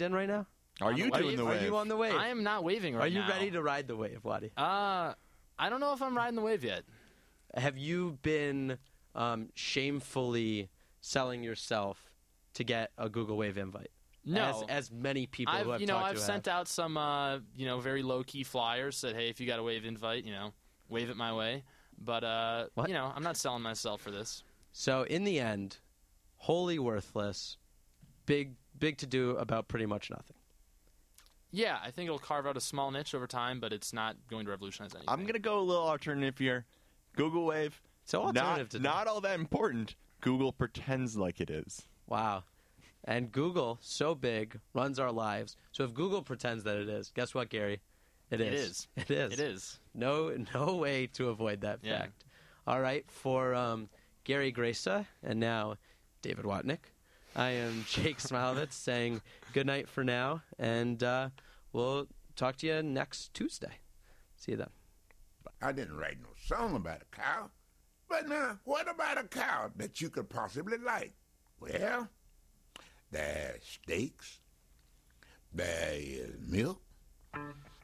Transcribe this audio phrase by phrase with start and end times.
[0.00, 0.46] in right now?
[0.80, 2.14] Are you doing you- the Are you on the wave?
[2.14, 3.04] I am not waving right now.
[3.04, 3.28] Are you now.
[3.36, 4.50] ready to ride the wave, Waddy?
[4.56, 5.14] Uh,
[5.58, 6.84] I don't know if I'm riding the wave yet.
[7.54, 8.76] Have you been
[9.14, 10.68] um, shamefully
[11.00, 12.10] selling yourself
[12.54, 13.90] to get a Google Wave invite?
[14.28, 14.64] No.
[14.68, 16.54] as, as many people who I've have you know talked I've to sent have.
[16.56, 18.96] out some uh, you know very low key flyers.
[18.98, 20.52] Said hey if you got a wave invite you know
[20.88, 21.62] wave it my way.
[21.98, 22.88] But uh, What?
[22.88, 24.42] you know I'm not selling myself for this.
[24.72, 25.78] So in the end,
[26.38, 27.56] wholly worthless,
[28.26, 30.36] big big to do about pretty much nothing.
[31.52, 34.44] Yeah, I think it'll carve out a small niche over time, but it's not going
[34.46, 35.08] to revolutionize anything.
[35.08, 36.66] I'm gonna go a little alternative here.
[37.14, 37.80] Google Wave.
[38.04, 39.94] So not, alternative to not all that important.
[40.20, 41.82] Google pretends like it is.
[42.08, 42.44] Wow.
[43.04, 45.56] And Google, so big, runs our lives.
[45.72, 47.80] So if Google pretends that it is, guess what, Gary?
[48.30, 48.68] It It is.
[48.70, 48.88] is.
[48.96, 49.32] It is.
[49.32, 49.78] It is.
[49.94, 52.00] No, no way to avoid that Yeah.
[52.00, 52.24] fact.
[52.66, 53.88] All right, for um,
[54.24, 55.76] Gary Grasa and now
[56.22, 56.78] David Watnick,
[57.38, 59.20] I am Jake Smilovitz saying
[59.52, 61.28] good night for now, and uh,
[61.70, 63.72] we'll talk to you next Tuesday.
[64.36, 64.70] See you then.
[65.60, 67.50] I didn't write no song about a cow.
[68.08, 71.12] But now, what about a cow that you could possibly like?
[71.60, 72.08] Well,
[73.10, 74.40] there's steaks,
[75.52, 76.80] there is milk.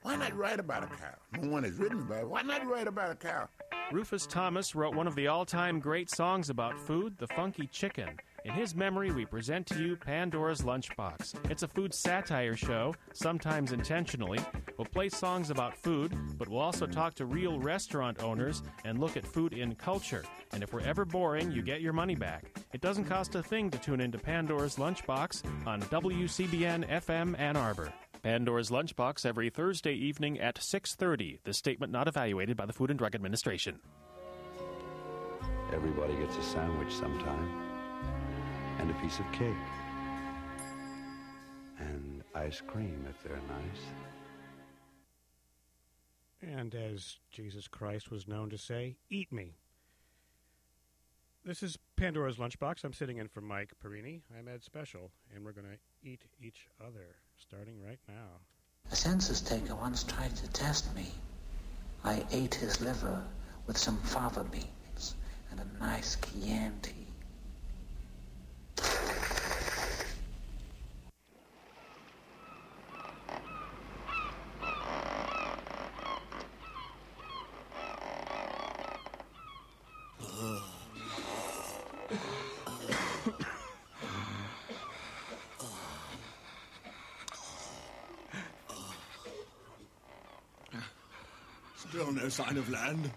[0.01, 1.15] Why not write about a cow?
[1.39, 2.29] No one has written about it.
[2.29, 3.49] Why not write about a cow?
[3.93, 8.19] Rufus Thomas wrote one of the all time great songs about food, The Funky Chicken.
[8.45, 11.49] In his memory, we present to you Pandora's Lunchbox.
[11.49, 14.41] It's a food satire show, sometimes intentionally.
[14.77, 19.17] We'll play songs about food, but we'll also talk to real restaurant owners and look
[19.17, 20.25] at food in culture.
[20.53, 22.59] And if we're ever boring, you get your money back.
[22.73, 27.93] It doesn't cost a thing to tune into Pandora's Lunchbox on WCBN FM Ann Arbor.
[28.25, 31.39] Pandora's Lunchbox every Thursday evening at 6:30.
[31.45, 33.79] The statement not evaluated by the Food and Drug Administration.
[35.73, 37.62] Everybody gets a sandwich sometime.
[38.83, 39.55] And a piece of cake.
[41.79, 43.85] And ice cream if they're nice.
[46.43, 49.53] And as Jesus Christ was known to say, eat me.
[51.45, 52.83] This is Pandora's Lunchbox.
[52.83, 54.25] I'm sitting in for Mike Perini.
[54.37, 58.41] I'm Ed Special, and we're going to eat each other starting right now.
[58.91, 61.07] A census taker once tried to test me.
[62.03, 63.23] I ate his liver
[63.69, 65.15] with some fava beans
[65.53, 66.97] and a nice Chianti.
[91.77, 93.11] Still no sign of land.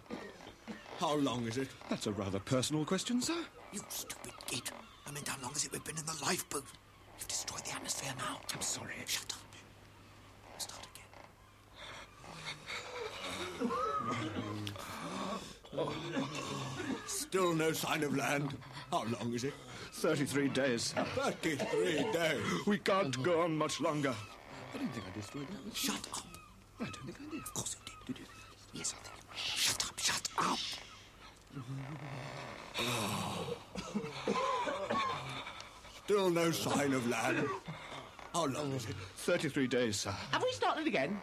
[0.98, 1.68] How long is it?
[1.90, 3.38] That's a rather personal question, sir.
[3.72, 4.72] You stupid git.
[5.06, 6.66] I meant how long has it we've been in the lifeboat?
[7.20, 8.40] You've destroyed the atmosphere now.
[8.54, 8.94] I'm sorry.
[9.06, 9.40] Shut up.
[10.58, 10.88] Start
[15.72, 15.90] again.
[17.06, 18.58] Still no sign of land.
[18.90, 19.54] How long is it?
[19.94, 20.94] 33 days.
[20.94, 22.42] 33 days.
[22.66, 24.16] We can't go on much longer.
[24.74, 25.76] I didn't think I destroyed that.
[25.76, 26.26] Shut up.
[26.80, 27.44] I don't think I did.
[27.44, 28.16] Of course you did.
[28.16, 28.26] Did you?
[28.74, 29.16] Yes, I think.
[29.36, 30.60] Shut up, shut up.
[36.16, 37.46] Still no sign of land.
[38.34, 38.96] How long is it?
[39.18, 40.16] 33 days, sir.
[40.32, 41.20] Have we started again?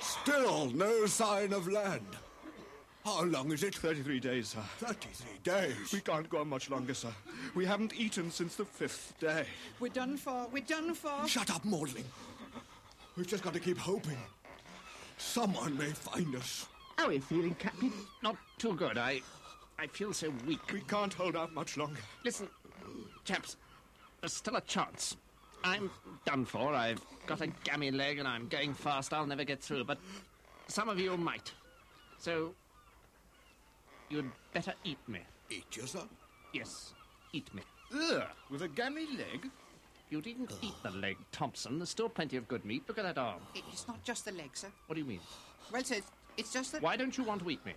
[0.00, 2.16] Still no sign of land.
[3.04, 3.74] How long is it?
[3.74, 4.60] 33 days, sir.
[4.78, 5.92] 33 days.
[5.92, 7.12] We can't go on much longer, sir.
[7.54, 9.44] We haven't eaten since the fifth day.
[9.80, 10.46] We're done for.
[10.50, 11.28] We're done for.
[11.28, 12.06] Shut up, Maudling.
[13.18, 14.16] We've just got to keep hoping.
[15.18, 16.68] Someone may find us.
[16.96, 17.92] How are you feeling, Captain?
[18.22, 18.96] Not too good.
[18.96, 19.20] I.
[19.78, 20.60] I feel so weak.
[20.72, 22.00] We can't hold out much longer.
[22.24, 22.48] Listen,
[23.24, 23.56] chaps,
[24.20, 25.16] there's still a chance.
[25.64, 25.90] I'm
[26.24, 26.74] done for.
[26.74, 29.12] I've got a gammy leg and I'm going fast.
[29.12, 29.98] I'll never get through, but
[30.68, 31.52] some of you might.
[32.18, 32.54] So,
[34.08, 35.20] you'd better eat me.
[35.50, 36.02] Eat you, sir?
[36.52, 36.94] Yes,
[37.32, 37.62] eat me.
[37.94, 39.50] Ugh, with a gammy leg?
[40.10, 41.78] You didn't eat the leg, Thompson.
[41.78, 42.82] There's still plenty of good meat.
[42.86, 43.40] Look at that arm.
[43.54, 44.68] It's not just the leg, sir.
[44.86, 45.20] What do you mean?
[45.72, 46.82] Well, sir, it's, it's just that.
[46.82, 47.72] Why don't you want to eat me?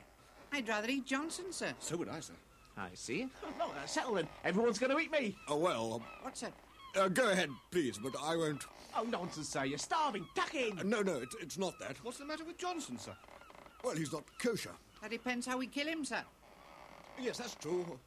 [0.56, 1.74] I'd rather eat Johnson, sir.
[1.80, 2.34] So would I, sir.
[2.78, 3.28] I see.
[3.60, 4.28] No, uh, settle then.
[4.46, 5.36] Everyone's going to eat me.
[5.50, 6.54] Oh, well, What's that?
[6.96, 8.64] uh, go ahead, please, but I won't.
[8.98, 9.66] Oh, nonsense, sir.
[9.66, 10.26] You're starving.
[10.34, 10.80] Tuck in.
[10.80, 11.98] Uh, no, no, it's, it's not that.
[12.06, 13.12] What's the matter with Johnson, sir?
[13.84, 14.72] Well, he's not kosher.
[15.02, 16.24] That depends how we kill him, sir.
[17.20, 18.00] Yes, that's true.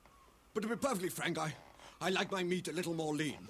[0.55, 1.53] But to be perfectly frank, I,
[2.01, 3.47] I like my meat a little more lean.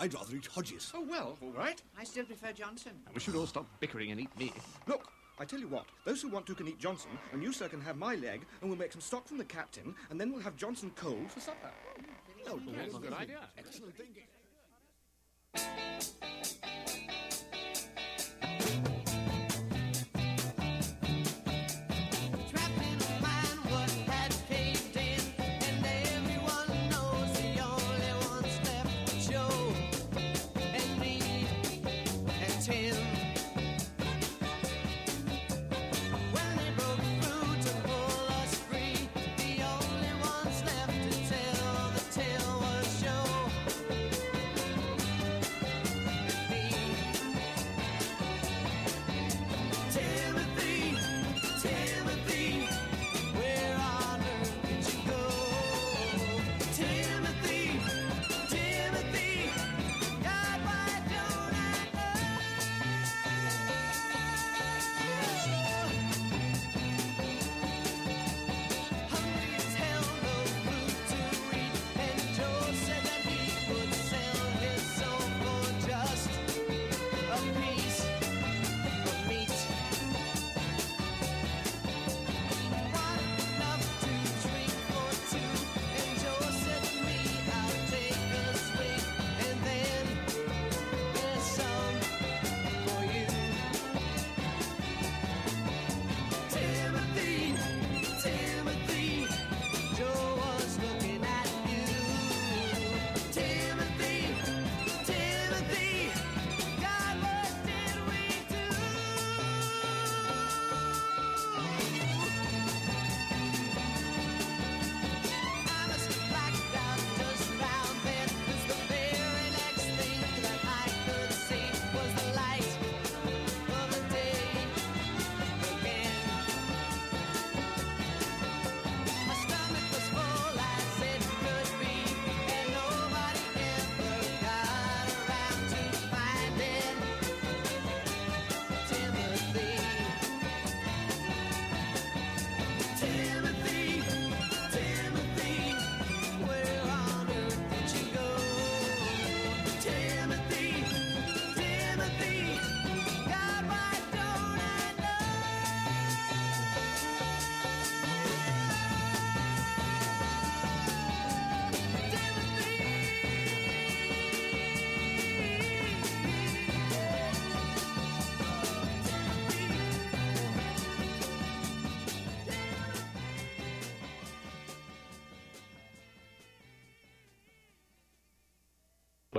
[0.00, 0.90] I'd rather eat Hodges.
[0.96, 1.80] Oh, well, all right.
[1.96, 2.92] I still prefer Johnson.
[3.14, 4.52] We should all stop bickering and eat me.
[4.88, 7.66] Look, I tell you what, those who want to can eat Johnson, and you, sir,
[7.66, 10.42] can have my leg, and we'll make some stock from the captain, and then we'll
[10.42, 11.70] have Johnson cold for supper.
[12.46, 13.38] Oh, that's a good idea.
[13.56, 14.24] Excellent thinking.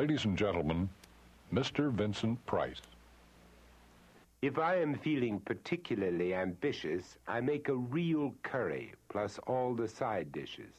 [0.01, 0.89] Ladies and gentlemen,
[1.53, 1.91] Mr.
[1.91, 2.81] Vincent Price.
[4.41, 10.31] If I am feeling particularly ambitious, I make a real curry plus all the side
[10.31, 10.73] dishes.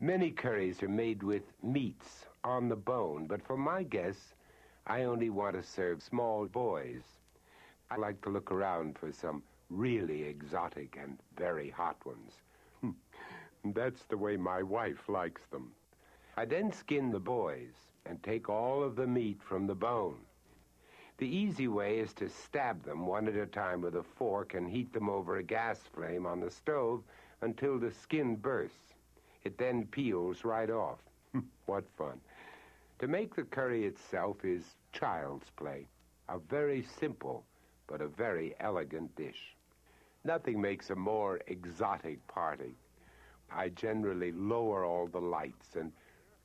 [0.00, 4.34] Many curries are made with meats on the bone, but for my guests,
[4.86, 7.04] I only want to serve small boys.
[7.90, 12.32] I like to look around for some really exotic and very hot ones.
[12.82, 13.72] Hmm.
[13.72, 15.72] That's the way my wife likes them.
[16.36, 20.16] I then skin the boys and take all of the meat from the bone.
[21.18, 24.68] The easy way is to stab them one at a time with a fork and
[24.68, 27.02] heat them over a gas flame on the stove
[27.42, 28.94] until the skin bursts.
[29.44, 30.98] It then peels right off.
[31.32, 32.20] Hmm, what fun.
[32.98, 35.86] To make the curry itself is child's play.
[36.28, 37.44] A very simple
[37.86, 39.54] but a very elegant dish.
[40.24, 42.74] Nothing makes a more exotic party.
[43.50, 45.92] I generally lower all the lights and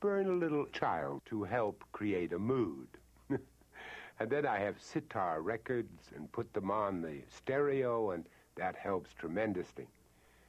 [0.00, 2.88] burn a little child to help create a mood.
[3.30, 8.24] and then I have sitar records and put them on the stereo, and
[8.56, 9.86] that helps tremendously.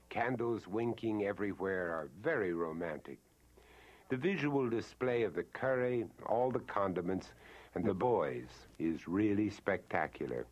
[0.09, 3.19] Candles winking everywhere are very romantic.
[4.09, 7.31] The visual display of the curry, all the condiments,
[7.75, 10.47] and the boys is really spectacular.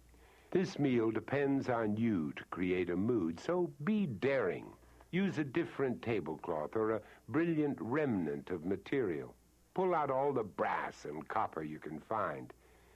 [0.52, 4.77] This meal depends on you to create a mood, so be daring.
[5.12, 9.34] Use a different tablecloth or a brilliant remnant of material.
[9.74, 12.52] Pull out all the brass and copper you can find.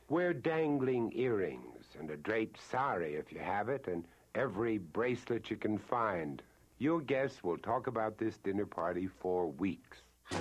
[0.09, 4.03] Wear dangling earrings and a draped sari if you have it, and
[4.35, 6.41] every bracelet you can find.
[6.79, 9.99] Your guests will talk about this dinner party for weeks.
[10.31, 10.39] And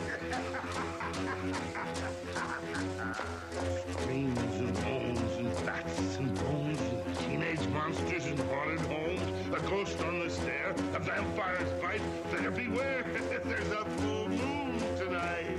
[4.74, 6.99] bones and bats and bones and
[7.40, 9.22] teenage monsters in haunted homes,
[9.54, 12.00] a ghost on the stair, a vampire's bite.
[12.30, 13.02] There, beware,
[13.44, 15.56] there's a full moon tonight.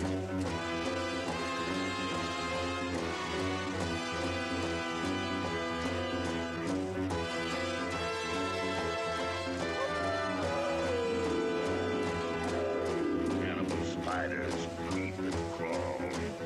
[13.84, 16.02] spiders creep and crawl.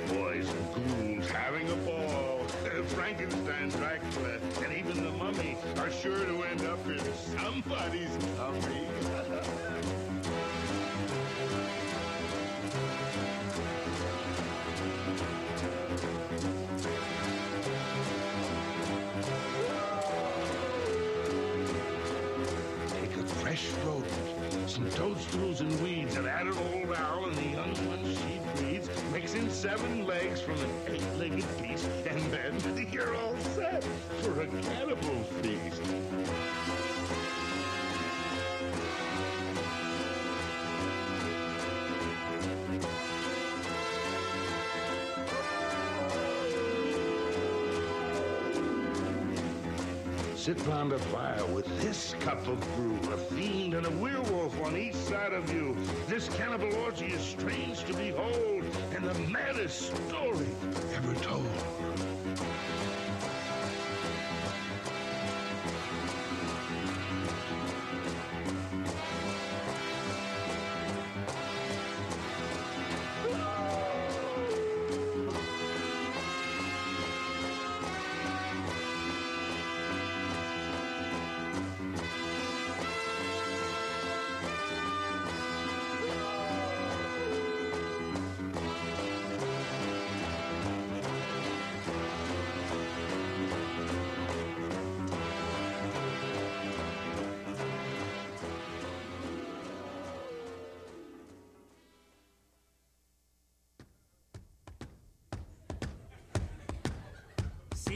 [0.09, 2.39] Boys and ghouls having a ball.
[2.87, 4.39] Frankenstein's Dracula,
[5.25, 6.99] mummy are sure to end up in
[7.39, 8.87] somebody's tummy.
[22.87, 25.94] Take a fresh rodent, some toadstools and weeds,
[29.55, 33.81] seven legs from an eight-legged beast, and then you're all set
[34.21, 35.81] for a cannibal feast.
[50.35, 54.77] Sit round a fire with this cup of brew, a fiend and a werewolf on
[54.77, 55.75] each side of you.
[56.07, 58.54] This cannibal orgy is strange to behold,
[58.95, 60.54] and the maddest story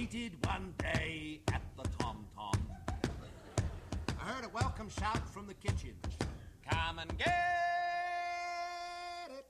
[0.09, 2.57] Seated one day at the Tom Tom,
[4.19, 5.93] I heard a welcome shout from the kitchen.
[6.67, 7.27] Come and get
[9.29, 9.45] it.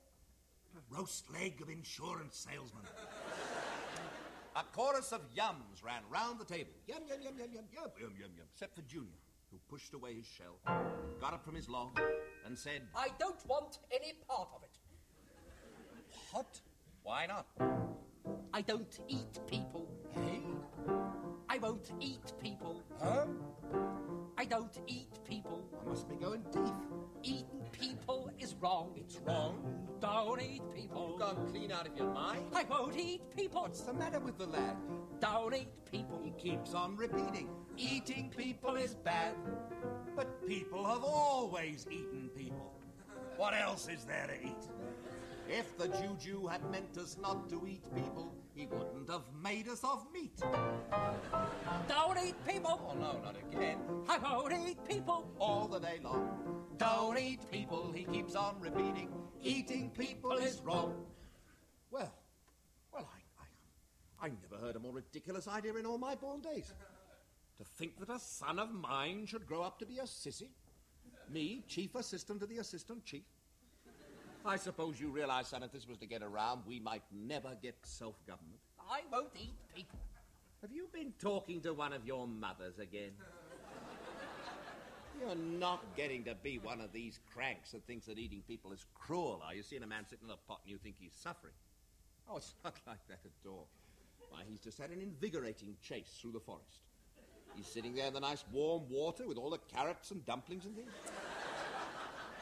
[0.89, 2.83] Roast leg of insurance salesman.
[4.57, 6.73] a chorus of yums ran round the table.
[6.87, 8.47] Yum, yum, yum, yum, yum, yum, yum, yum, yum.
[8.51, 9.19] Except for Junior,
[9.51, 10.57] who pushed away his shell,
[11.21, 11.97] got up from his log,
[12.45, 14.77] and said, I don't want any part of it.
[16.31, 16.59] What?
[17.03, 17.47] Why not?
[18.53, 19.87] I don't eat people.
[20.13, 20.41] Hey?
[21.47, 22.83] I won't eat people.
[23.01, 23.25] Huh?
[24.37, 25.63] I don't eat people.
[25.81, 26.73] I must be going deep.
[27.23, 28.91] Eating people is wrong.
[28.95, 29.63] It's wrong.
[29.99, 31.09] Don't eat people.
[31.09, 32.45] You've gone clean out of your mind.
[32.53, 33.63] I won't eat people.
[33.63, 34.77] What's the matter with the lad?
[35.19, 36.21] Don't eat people.
[36.23, 39.35] He keeps on repeating, eating people is bad.
[40.15, 42.73] But people have always eaten people.
[43.35, 44.69] What else is there to eat?
[45.49, 49.83] If the juju had meant us not to eat people, he wouldn't have made us
[49.83, 50.39] of meat.
[51.87, 52.79] Don't eat people.
[52.87, 53.79] Oh, no, not again.
[54.07, 55.31] I won't eat people.
[55.39, 56.65] All the day long.
[56.77, 59.09] Don't eat people, he keeps on repeating.
[59.41, 60.93] Eating people is wrong.
[61.89, 62.13] Well,
[62.93, 66.73] well, I, I, I never heard a more ridiculous idea in all my born days.
[67.57, 70.49] To think that a son of mine should grow up to be a sissy?
[71.29, 73.23] Me, chief assistant to the assistant chief?
[74.45, 77.75] I suppose you realize, son, if this was to get around, we might never get
[77.83, 78.59] self government.
[78.89, 79.99] I won't eat people.
[80.61, 83.11] Have you been talking to one of your mothers again?
[85.19, 88.85] You're not getting to be one of these cranks that thinks that eating people is
[88.95, 89.63] cruel, are you?
[89.63, 91.53] Seeing a man sitting in a pot and you think he's suffering.
[92.29, 93.67] Oh, it's not like that at all.
[94.29, 96.79] Why, he's just had an invigorating chase through the forest.
[97.55, 100.75] He's sitting there in the nice warm water with all the carrots and dumplings and
[100.75, 100.91] things.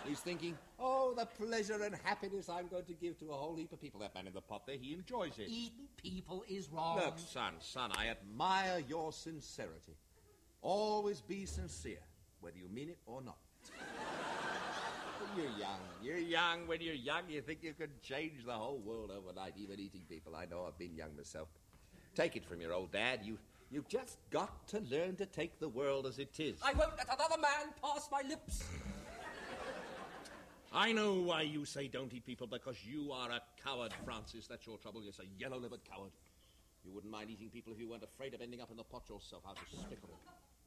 [0.08, 3.74] He's thinking, oh, the pleasure and happiness I'm going to give to a whole heap
[3.74, 4.00] of people.
[4.00, 5.48] That man in the pot there, he enjoys it.
[5.50, 6.98] Eating people is wrong.
[6.98, 9.98] Look, son, son, I admire your sincerity.
[10.62, 12.00] Always be sincere,
[12.40, 13.38] whether you mean it or not.
[15.36, 15.80] You're young.
[16.02, 16.68] You're young.
[16.68, 20.36] When you're young, you think you can change the whole world overnight, even eating people.
[20.36, 21.50] I know I've been young myself.
[22.16, 23.20] Take it from your old dad.
[23.24, 23.38] You,
[23.70, 26.60] you've just got to learn to take the world as it is.
[26.64, 28.64] I won't let another man pass my lips.
[30.78, 34.46] I know why you say don't eat people, because you are a coward, Francis.
[34.46, 35.02] That's your trouble.
[35.02, 36.12] You're a yellow livered coward.
[36.86, 39.10] You wouldn't mind eating people if you weren't afraid of ending up in the pot
[39.10, 39.42] yourself.
[39.44, 40.20] How despicable.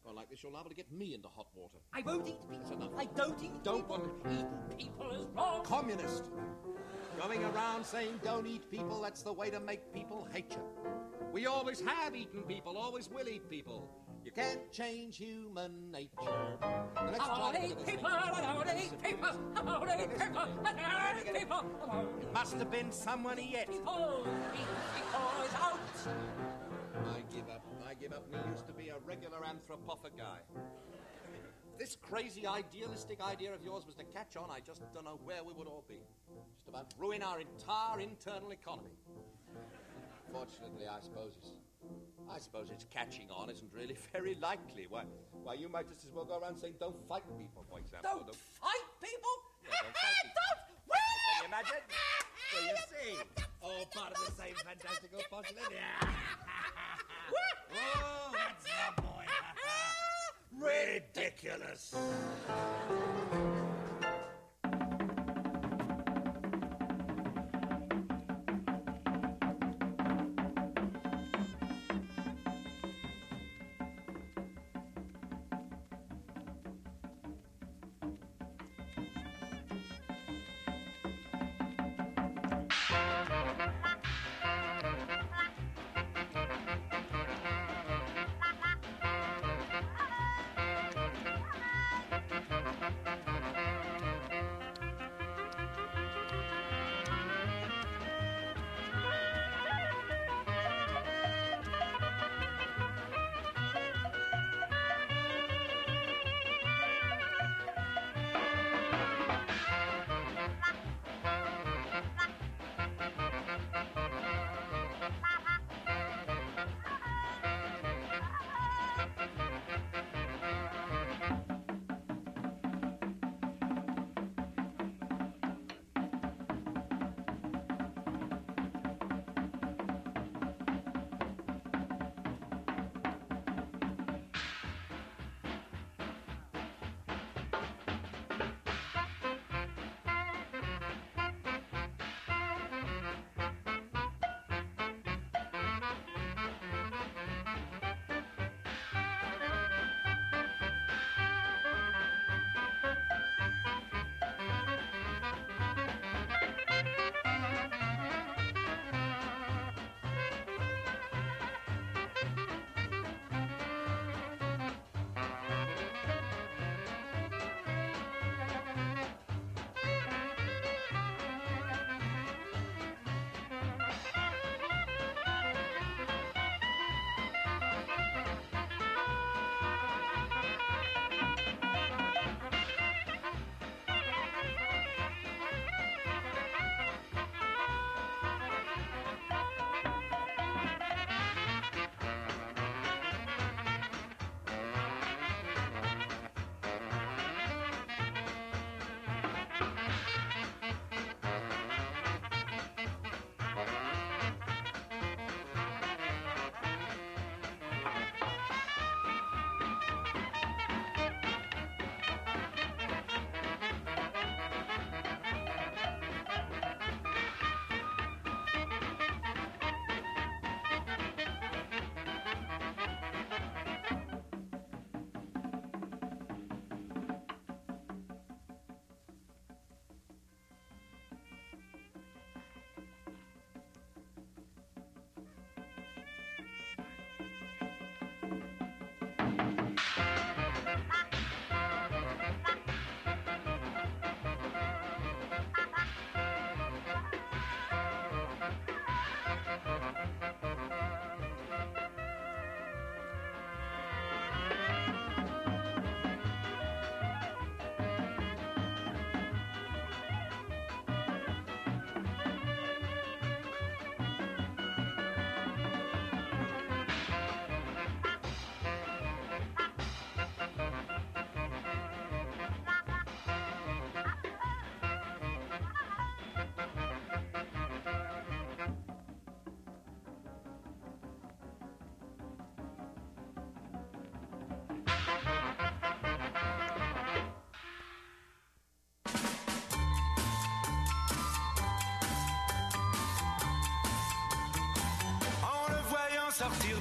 [0.04, 1.78] Well, like this, you're liable to get me into hot water.
[1.94, 2.92] I won't eat people.
[2.98, 3.98] I don't eat Don't people.
[3.98, 4.30] want to.
[4.32, 5.62] Eating people is wrong.
[5.62, 6.24] Communist.
[7.20, 10.62] Going around saying don't eat people, that's the way to make people hate you.
[11.32, 13.88] We always have eaten people, always will eat people.
[14.30, 16.08] You can't change human nature.
[16.22, 18.10] Now, let's I try won't eat people.
[18.10, 19.28] won't eat people.
[19.64, 20.34] Won't eat people.
[20.34, 21.64] Won't eat people.
[22.22, 23.68] It must have been someone yet.
[23.68, 24.24] people.
[24.54, 25.80] Eating people is out.
[27.08, 27.66] I give up.
[27.84, 28.30] I give up.
[28.30, 29.38] Me used to be a regular.
[29.42, 29.56] If
[31.78, 35.42] this crazy idealistic idea of yours was to catch on, I just don't know where
[35.42, 36.04] we would all be.
[36.56, 38.94] Just about ruin our entire internal economy.
[40.32, 41.50] Fortunately, I suppose it's
[42.30, 44.86] I suppose its catching on isn't really very likely.
[44.88, 45.04] Why,
[45.42, 48.22] why you might just as well go around saying don't fight people, for example.
[48.24, 49.30] Don't fight people?
[49.62, 50.96] Yeah, don't fight people.
[51.30, 51.82] Can you imagine?
[52.50, 55.20] So you see, all oh, part of the same fantastical.
[55.70, 56.08] Yeah.
[57.74, 59.24] oh, that's the boy.
[60.66, 61.94] Ridiculous.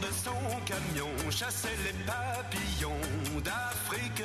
[0.01, 4.23] De son camion, chassait les papillons d'Afrique.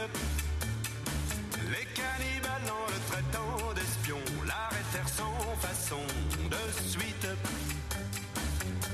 [1.70, 6.02] Les cannibales en le traitant d'espion l'arrêtèrent sans façon
[6.50, 7.26] de suite.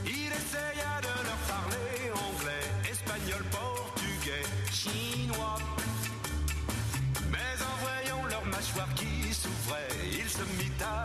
[0.07, 5.59] Il essaya de leur parler anglais, espagnol, portugais, chinois.
[7.31, 11.05] Mais en voyant leur mâchoire qui s'ouvrait, il se mit à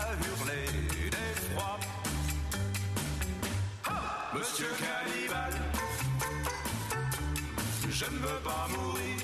[7.95, 9.21] je ne veux pas mourir.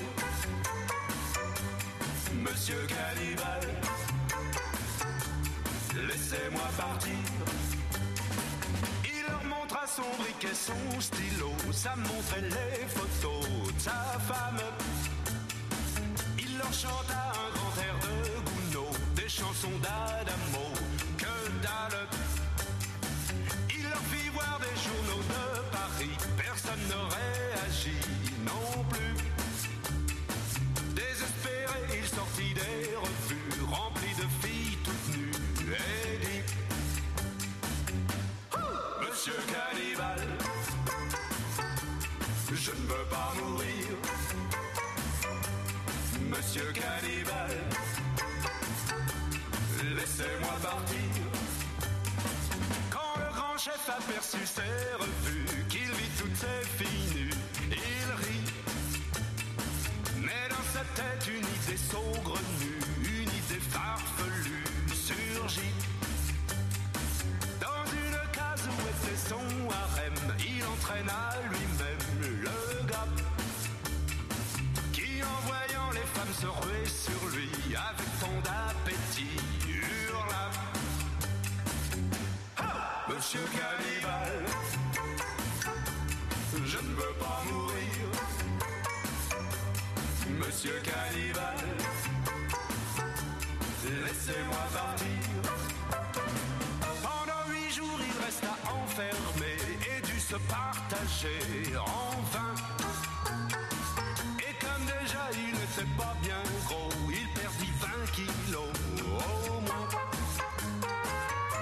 [2.40, 3.62] Monsieur Cannibal,
[6.08, 7.22] laissez-moi partir.
[9.04, 14.60] Il leur montra son briquet, son stylo, ça montrait les photos de sa femme.
[16.38, 18.14] Il leur chanta un grand air de
[18.48, 20.72] Gounod, des chansons d'Adamo,
[21.18, 22.01] que dalle.
[53.84, 57.30] Chef aperçut ses revues, qu'il vit toutes ses filles nues,
[57.70, 57.76] il
[58.22, 58.52] rit.
[60.18, 65.74] Mais dans sa tête, une idée saugrenue, une idée farfelue surgit.
[67.60, 71.71] Dans une case où était son harem, il entraîna lui-même
[90.62, 91.56] Monsieur Cannibal,
[93.82, 95.42] laissez-moi partir.
[97.02, 99.56] Pendant huit jours, il resta enfermé
[99.90, 102.54] et dut se partager en vain.
[104.38, 108.70] Et comme déjà il n'était pas bien gros, il perdit 20 kilos
[109.48, 109.88] au moins.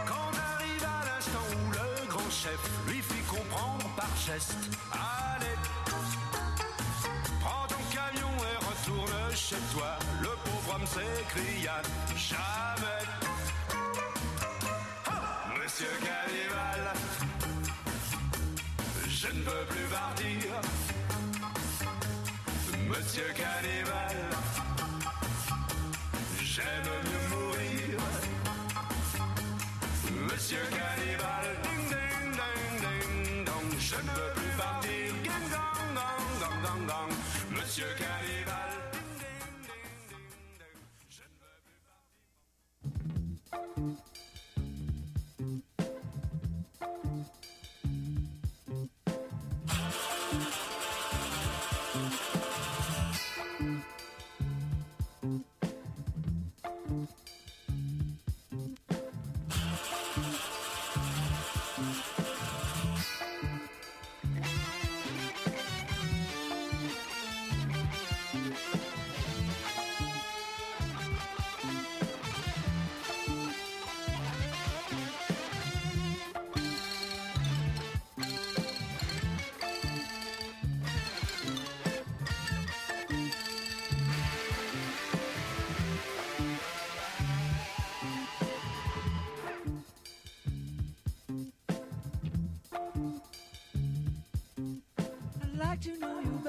[0.06, 4.58] Quand arriva l'instant où le grand chef lui fit comprendre par geste,
[4.92, 5.56] allez,
[10.92, 11.76] s'écria,
[12.16, 13.04] jamais.
[15.62, 16.82] Monsieur Cannibal,
[19.08, 20.50] je ne veux plus partir.
[22.88, 23.59] Monsieur Cannibal,
[95.70, 96.39] like to know you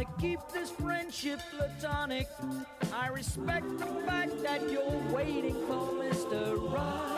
[0.00, 2.28] wanna keep this friendship platonic.
[2.92, 6.72] I respect the fact that you're waiting for Mr.
[6.72, 7.09] Right.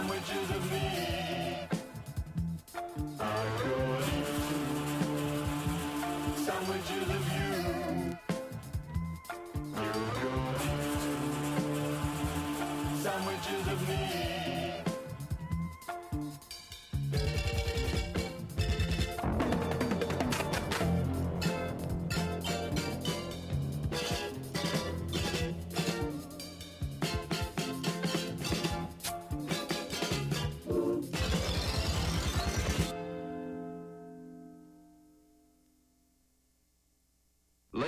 [0.00, 0.99] sandwiches of meat.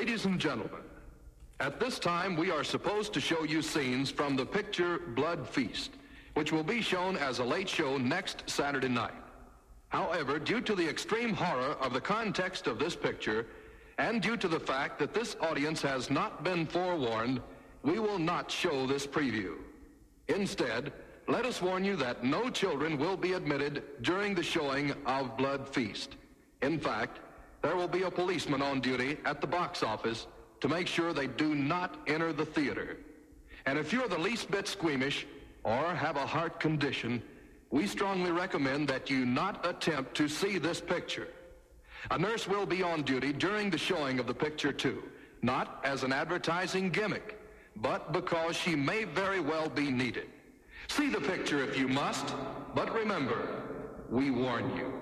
[0.03, 0.83] Ladies and gentlemen,
[1.61, 5.93] at this time we are supposed to show you scenes from the picture Blood Feast,
[6.35, 9.15] which will be shown as a late show next Saturday night.
[9.91, 13.47] However, due to the extreme horror of the context of this picture,
[13.99, 17.41] and due to the fact that this audience has not been forewarned,
[17.85, 19.55] we will not show this preview.
[20.27, 20.93] Instead,
[21.29, 25.69] let us warn you that no children will be admitted during the showing of Blood
[25.69, 26.17] Feast.
[26.61, 27.21] In fact,
[27.62, 30.27] there will be a policeman on duty at the box office
[30.61, 32.98] to make sure they do not enter the theater.
[33.66, 35.27] And if you're the least bit squeamish
[35.64, 37.22] or have a heart condition,
[37.70, 41.29] we strongly recommend that you not attempt to see this picture.
[42.11, 45.05] A nurse will be on duty during the showing of the picture too,
[45.40, 47.40] not as an advertising gimmick,
[47.77, 50.27] but because she may very well be needed.
[50.88, 52.35] See the picture if you must,
[52.75, 53.62] but remember,
[54.11, 55.02] we warn you.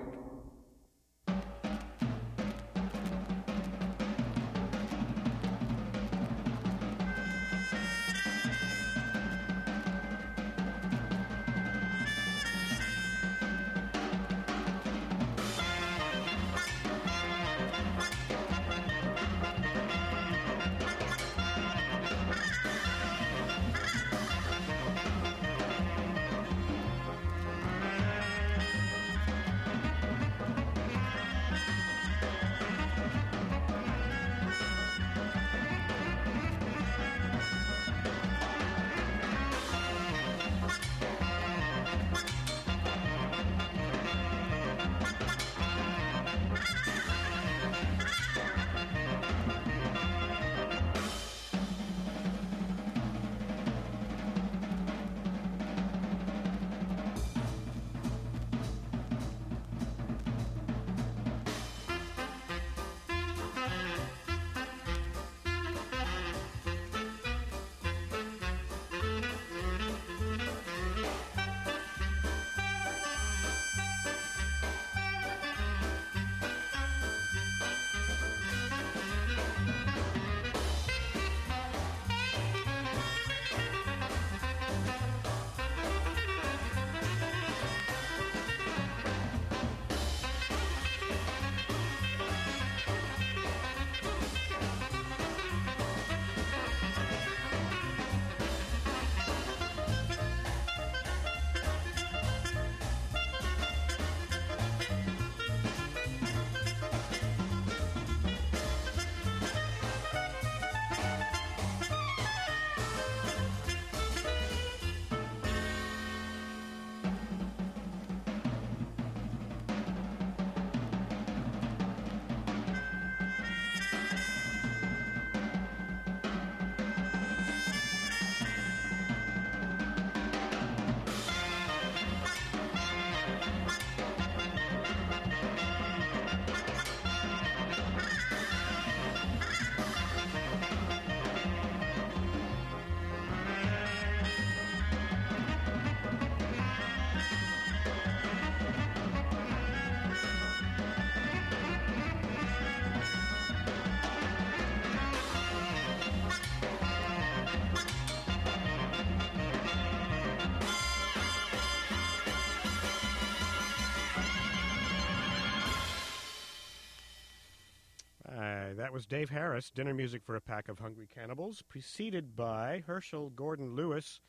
[168.91, 173.29] That was Dave Harris, dinner music for a pack of hungry cannibals, preceded by Herschell
[173.29, 174.19] Gordon Lewis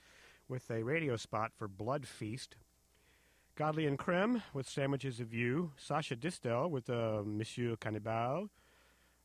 [0.46, 2.54] with a radio spot for Blood Feast.
[3.56, 5.72] Godley and Creme with Sandwiches of You.
[5.76, 8.50] Sacha Distel with uh, Monsieur Cannibal.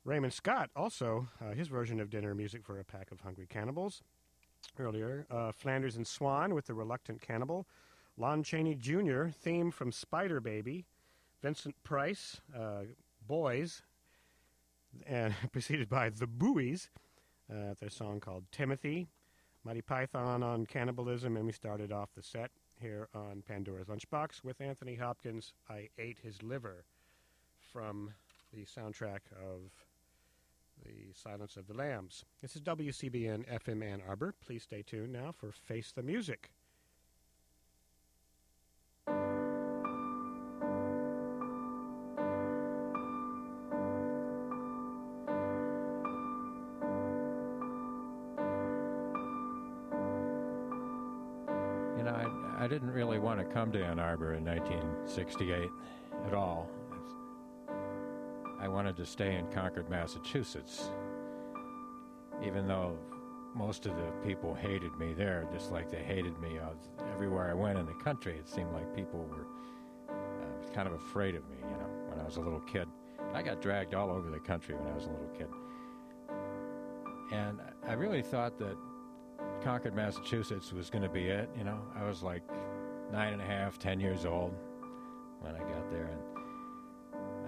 [0.04, 4.02] Raymond Scott also, uh, his version of dinner music for a pack of hungry cannibals.
[4.80, 7.68] Earlier, uh, Flanders and Swann with The Reluctant Cannibal.
[8.18, 10.86] Lon Chaney Jr., theme from Spider Baby.
[11.44, 12.86] Vincent Price, uh,
[13.28, 13.84] Boys,
[15.06, 16.90] and preceded by The Buoys,
[17.52, 19.08] uh, their song called Timothy.
[19.64, 24.62] Monty Python on cannibalism, and we started off the set here on Pandora's Lunchbox with
[24.62, 25.54] Anthony Hopkins.
[25.70, 26.86] I ate his liver
[27.74, 28.14] from
[28.54, 29.72] the soundtrack of
[30.86, 32.24] The Silence of the Lambs.
[32.42, 34.34] This is WCBN FM Ann Arbor.
[34.46, 36.50] Please stay tuned now for Face the Music.
[52.78, 55.68] Didn't really want to come to Ann Arbor in 1968
[56.28, 56.70] at all.
[58.62, 60.92] I wanted to stay in Concord, Massachusetts,
[62.46, 62.96] even though
[63.56, 66.70] most of the people hated me there, just like they hated me uh,
[67.16, 68.38] everywhere I went in the country.
[68.38, 69.48] It seemed like people were
[70.08, 72.88] uh, kind of afraid of me, you know, when I was a little kid.
[73.34, 75.48] I got dragged all over the country when I was a little kid.
[77.32, 78.78] And I really thought that
[79.64, 81.50] Concord, Massachusetts was going to be it.
[81.58, 82.44] You know, I was like
[83.12, 84.54] nine and a half, ten years old
[85.42, 86.10] when I got there,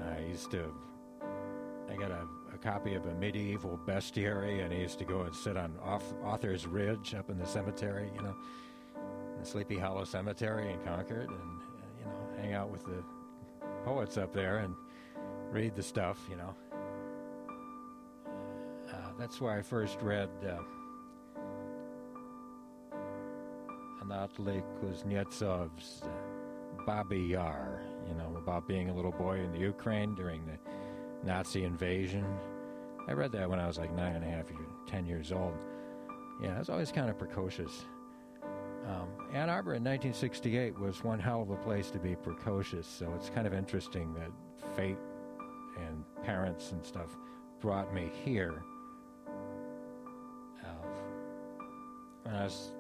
[0.01, 0.73] and I used to.
[1.89, 5.35] I got a, a copy of a medieval bestiary, and I used to go and
[5.35, 8.35] sit on off, Author's Ridge up in the cemetery, you know,
[9.39, 11.59] the Sleepy Hollow Cemetery in Concord, and
[11.99, 13.03] you know, hang out with the
[13.83, 14.75] poets up there and
[15.51, 16.55] read the stuff, you know.
[18.91, 20.29] Uh, that's where I first read.
[20.47, 20.57] Uh,
[24.09, 26.07] Anatoly Kuznetsov's uh,
[26.85, 30.57] Babi Yar, you know, about being a little boy in the Ukraine during the
[31.23, 32.25] Nazi invasion.
[33.07, 34.45] I read that when I was like nine and a half,
[34.87, 35.53] ten years old.
[36.41, 37.85] Yeah, I was always kind of precocious.
[38.87, 43.13] Um, Ann Arbor in 1968 was one hell of a place to be precocious, so
[43.15, 44.31] it's kind of interesting that
[44.75, 44.97] fate
[45.77, 47.15] and parents and stuff
[47.59, 48.63] brought me here.
[50.63, 50.87] Uh,
[52.23, 52.71] when I was